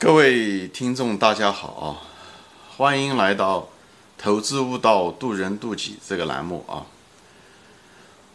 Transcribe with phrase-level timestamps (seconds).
[0.00, 2.00] 各位听众，大家好啊！
[2.74, 3.60] 欢迎来到
[4.16, 6.86] 《投资悟道，渡人渡己》这个栏目啊。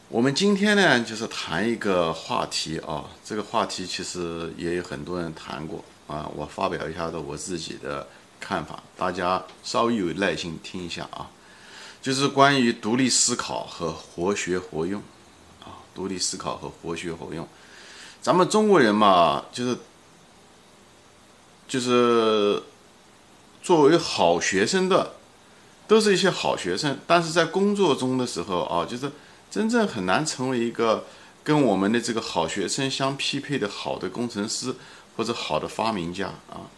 [0.07, 3.05] 我们今天呢，就是谈一个话题啊。
[3.23, 6.29] 这个话题其实也有很多人谈过啊。
[6.35, 8.07] 我发表一下的我自己的
[8.39, 11.31] 看法，大家稍微有耐心听一下啊。
[11.99, 15.01] 就是关于独立思考和活学活用
[15.63, 15.81] 啊。
[15.95, 17.47] 独立思考和活学活用，
[18.21, 19.75] 咱们中国人嘛，就是。
[21.67, 22.61] 就是
[23.61, 25.13] 作为好学生的，
[25.87, 29.11] 都是一些好学生，但是在工作中的时候啊，就是
[29.49, 31.05] 真正很难成为一个
[31.43, 34.75] 跟我们的这个好学生相匹配的好的工程师
[35.15, 36.69] 或者好的发明家啊。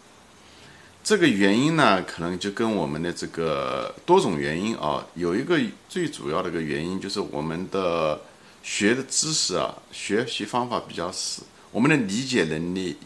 [1.04, 8.20] 这个原因呢，可能就跟我们的这个多种原因啊，有一个最主要的一个原因就是我们的
[8.62, 12.98] 学的知识啊，学习方法比较死，我们的理解能力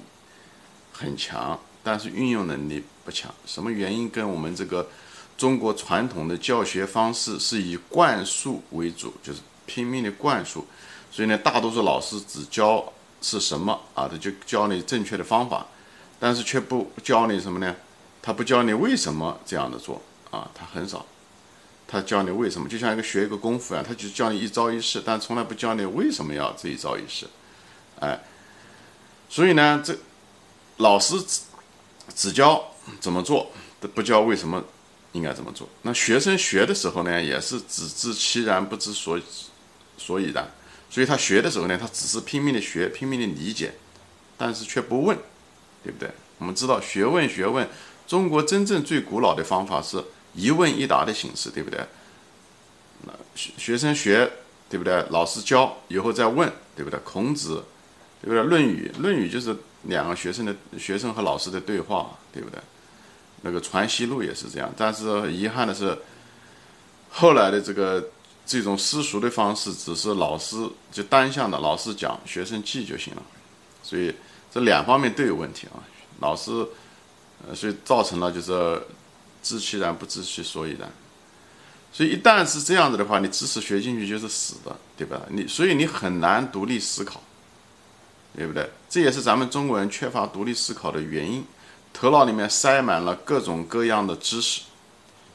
[0.93, 1.61] 很强。
[1.85, 4.09] 但是运用能力不强，什么原因？
[4.09, 4.89] 跟我们这个
[5.37, 10.65] 中国传统的教学方式是以灌输为主，就是拼命的灌输，
[11.11, 14.07] 所以呢，大多数老师只教是什么啊？
[14.07, 15.67] 他就教你正确的方法，
[16.21, 17.75] 但是却不教你什么呢？
[18.23, 20.49] 他不教你为什么这样的做啊？
[20.55, 21.05] 他很少，
[21.89, 22.69] 他教你为什么？
[22.69, 27.27] 就像一个学一个功夫一样，他就教你一招一式，但从来不教你为什么要这一招一式，
[27.99, 28.21] 哎，
[29.29, 29.99] 所以呢，这
[30.77, 31.17] 老师。
[32.15, 33.51] 只教怎么做，
[33.95, 34.65] 不教为什么
[35.13, 35.69] 应该怎么做。
[35.83, 39.21] 那学生学的时候呢，也是只知其然，不知所
[39.97, 40.51] 所以然。
[40.91, 43.75] 所以他学的时候呢，他只是拼命的学，拼命的理解，
[44.37, 45.17] 但是却不问，
[45.83, 46.11] 对不对？
[46.39, 47.69] 我们知道学问学问，
[48.07, 51.81] 中国真正最古老的方法是一问一答的形式，对不对？
[53.07, 54.31] 那学学生学，
[54.69, 55.05] 对不对？
[55.11, 57.01] 老师教以后再问，对不对？
[57.01, 57.65] 孔子，
[58.21, 58.43] 对不对？
[58.43, 59.57] 论语，论语就是。
[59.85, 62.59] 两个学生的学生和老师的对话，对不对？
[63.43, 65.99] 那个传习录也是这样，但是遗憾的是，
[67.11, 68.11] 后来的这个
[68.47, 70.57] 这种私塾的方式，只是老师
[70.93, 73.23] 就单向的，老师讲，学生记就行了。
[73.83, 74.15] 所以
[74.53, 75.83] 这两方面都有问题啊。
[76.21, 76.53] 老师，
[77.49, 78.81] 呃，所以造成了就是
[79.43, 80.89] 知其然不知其所以然。
[81.93, 85.21] 所以一旦是这样子的话，你知识学进去就是死的，对吧？
[85.31, 87.21] 你所以你很难独立思考。
[88.37, 88.69] 对不对？
[88.89, 91.45] 这也是咱们中国人缺乏独立思考的原因，
[91.93, 94.63] 头脑里面塞满了各种各样的知识，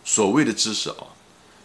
[0.03, 1.06] 所谓的知识啊，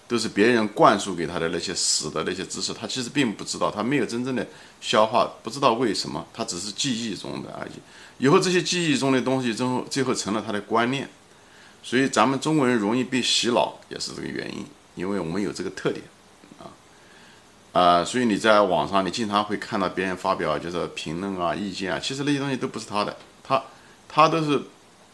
[0.06, 4.46] 都是别人灌输给他的那些死的那些知识，他其实并不知道，他没有真正的
[4.80, 7.72] 消化，不知道为什么，他只是记忆中的而已。
[8.18, 11.08] 以后这些记忆中的东西，最后最后成了他的观念，
[11.82, 16.04] 所以咱们中国人容易被洗脑，也是这个原因，因为我们有这个特点。
[17.72, 23.62] 啊，所以你在网上，你经常会看到别人发表就是评论啊、意见啊，其实那些东西都不是他的，他
[24.06, 24.60] 他都是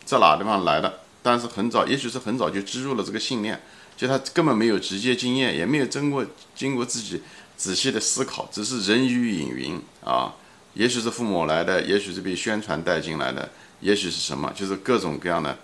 [0.05, 1.01] 在哪地方来的？
[1.23, 3.61] 但是很早，也许是很早就植入了这个信念，
[3.97, 6.27] 就他根本没有直接经验，也没有经过
[6.57, 7.23] 经过自己
[7.57, 10.35] 仔细的思考，只是人云亦云啊。
[10.75, 13.49] 也许是父母来的，也许是被宣传带进来的，
[13.81, 15.57] 也许是什么，就是各种各样的，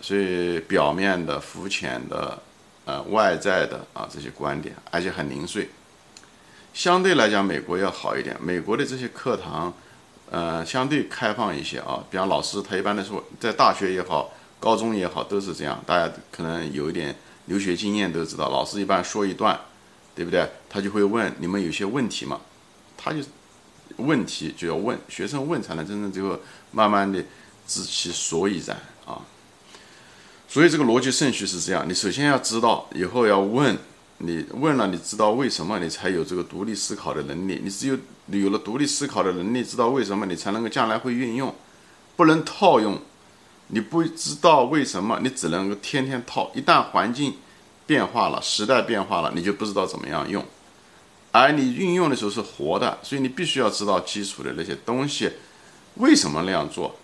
[0.00, 2.42] 所以表面的、肤浅的。
[2.88, 5.68] 呃，外在的啊这些观点，而且很零碎，
[6.72, 8.34] 相对来讲，美国要好一点。
[8.40, 9.70] 美国的这些课堂，
[10.30, 12.02] 呃，相对开放一些啊。
[12.10, 15.78] 比方老师，他一般的说，在大学也好，高中也好，都是这样。
[15.86, 19.60] 大家可能有一点留学经验都知道，老师一般说一段，
[20.14, 20.48] 对不对？
[20.70, 22.40] 他就会问你们有些问题嘛？
[22.96, 23.18] 他就
[23.98, 26.40] 问题就要问，学生问才能真正最后
[26.72, 27.22] 慢慢的
[27.66, 29.20] 知其所以然啊。
[30.48, 33.76] 所以这个逻辑顺序是这样：你首先要知道，以后要问，
[34.16, 37.60] 你问了，你知道为什么，你才有这个独立思考的能力。
[37.62, 37.98] 你只有
[38.28, 41.54] 有了独立思考的能力，知道为什么，你才能够将来会运用，
[42.16, 42.98] 不能套用。
[43.68, 46.50] 你不知道为什么，你只能够天天套。
[46.54, 47.34] 一旦环境
[47.86, 50.42] 变化了，时代变化了，你就不知道怎么样用。
[51.30, 55.30] 而你运用的时候是活的，所以你必须要知道基础的那些东西，
[55.96, 56.96] 为什么那样做，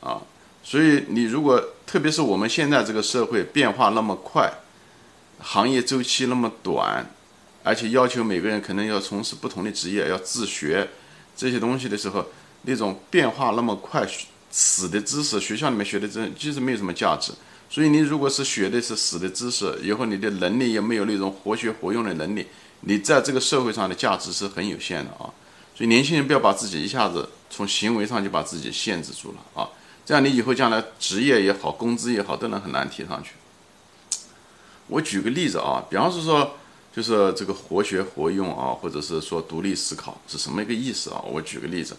[0.00, 0.20] 啊。
[0.64, 4.52] 所以，你如果特别是我们现在这个社会变化那么快，
[5.40, 7.10] 行业周期那么短，
[7.64, 10.86] 而且要求每个人可能要从事不同的职业，要自学
[11.34, 12.26] 这些东西的时候，
[12.62, 14.06] 那种变化那么快，
[14.50, 17.32] 死的知识，学校里面学的真其实没有什么价值。
[17.70, 22.46] 所以，你如果是学的是死的知识，以后你的能力也没有那种活学活用的能力，
[22.82, 25.32] 你在这个社会上的价值是很有限的啊。
[25.74, 29.66] 所以，年轻人不要把自己一下子从行为上就把自己限制住了啊。
[30.08, 33.32] 这样你以后将来职业也好，工资也好，都能很难提上去。
[34.86, 36.52] 我举个例子啊，比方是说，
[36.96, 41.22] 就是这个活学活用啊，或者是说独立思考是什么一个意思啊？
[41.30, 41.94] 我举个例子，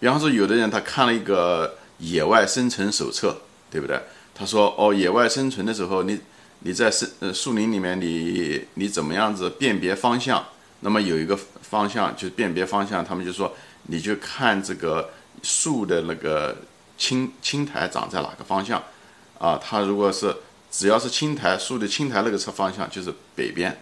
[0.00, 3.36] 比方说，有的人他看了一个野外生存手册，
[3.70, 3.96] 对不对？
[4.34, 6.18] 他说哦，野外生存的时候，你
[6.64, 10.44] 你在森呃树林里面，你你怎么样子辨别方向？
[10.80, 13.54] 那么有一个方向就是辨别方向，他们就说
[13.84, 15.10] 你就看这个
[15.44, 16.56] 树的那个
[17.02, 18.80] 青青苔长在哪个方向
[19.36, 19.58] 啊？
[19.60, 20.32] 它如果是
[20.70, 23.76] 只要是青苔树的青苔那个侧方向就是北边，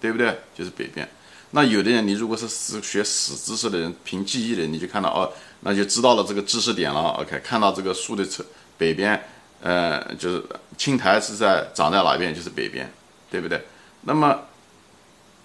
[0.00, 0.38] 对不对？
[0.56, 1.08] 就是北边。
[1.50, 7.00] 那有的人，你如果是史学死知识的人，凭记忆的，你就看到哦，那就知道了这个知识点了。
[7.20, 8.46] OK，看到这个树的侧
[8.78, 9.20] 北边，
[9.60, 10.44] 呃，就是
[10.78, 12.88] 青苔是在长在哪边，就是北边，
[13.32, 13.60] 对不对？
[14.02, 14.42] 那么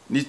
[0.07, 0.23] 你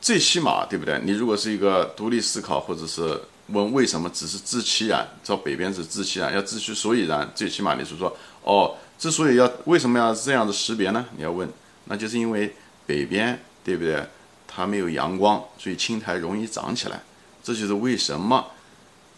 [0.00, 1.00] 最起码，对不对？
[1.02, 11.04] 你如果是一个独立思考，或者是问为什么，只是知其然，到北边是知其然，要知其所以然，最起码你是说，哦，之所以要为什么要这样的识别呢？
[11.16, 11.48] 你要问，
[11.84, 12.54] 那就是因为
[12.86, 14.02] 北边，对不对？
[14.46, 17.02] 它没有阳光，所以青苔容易长起来，
[17.42, 18.46] 这就是为什么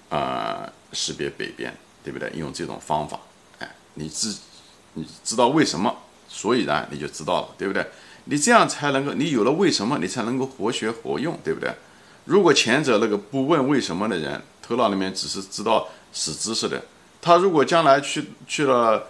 [0.09, 2.31] 啊识别北边，对不对？
[2.35, 3.21] 用这种方法，
[3.59, 4.35] 哎，你知
[4.95, 5.95] 你知道为什么，
[6.29, 7.87] 所以然你就知道了，对不对？
[8.25, 11.71] 你这样才能够，你有了为什么，你才能够活学活用，对不对？
[12.27, 16.83] 如果前者那个不问为什么的人，头脑里面只是知道死知识的，
[17.23, 19.07] 他如果将来去去了，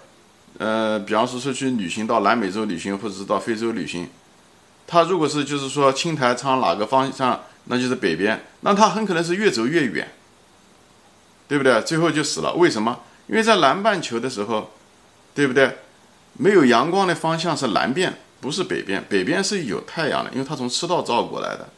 [0.59, 4.09] 呃，比方说是去旅行到南美洲旅行，或者是到非洲旅行。
[4.87, 10.09] 他如果是就是说青苔朝哪个方向，那就是北边，那他很可能是越走越远，
[11.49, 11.81] 对不对？
[11.83, 12.55] 最后就死了。
[12.55, 13.01] 为什么？
[13.27, 14.71] 因为在南半球的时候，
[15.35, 15.79] 对不对？
[16.35, 19.03] 没有阳光的方向是南边，不是北边。
[19.09, 21.69] 北边是有太阳的，因为它从赤道照过来的，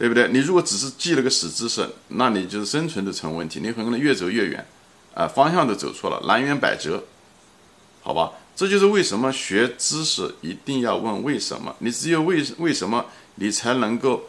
[0.00, 0.26] 对不对？
[0.28, 4.66] 你如果只是记了个死知识，那你就是生存都成问题，你很可能越走越远，
[5.12, 7.04] 啊，方向都走错了，南辕北辙，
[8.00, 8.32] 好吧？
[8.56, 11.76] 这就是为什么学知识一定要问为什么？
[11.80, 13.04] 你只有为为什么，
[13.34, 14.22] 你才能够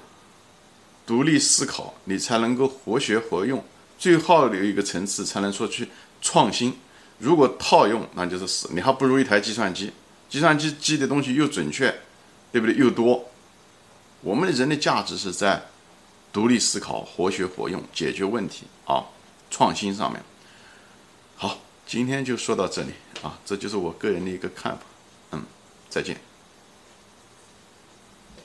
[1.08, 3.64] 独立思考，你才能够活学活用，
[3.98, 5.88] 最后的一个层次才能说去
[6.22, 6.74] 创新。
[7.20, 8.70] 如果套用，那就是死。
[8.74, 9.94] 你还不如一台计算机，
[10.30, 11.96] 计算机记的东西又准确，
[12.52, 12.76] 对不对？
[12.76, 13.31] 又多。
[14.22, 15.62] 我们的人的价值是在
[16.32, 19.04] 独立思考、活学活用、解决问题啊，
[19.50, 20.22] 创新上面。
[21.36, 21.58] 好。
[21.84, 22.92] 今天就说到这里
[23.22, 24.84] 啊，这就是我个人的一个看法，
[25.32, 25.44] 嗯，
[25.90, 26.16] 再见。